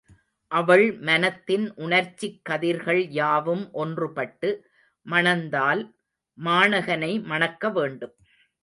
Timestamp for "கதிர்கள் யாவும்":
2.49-3.69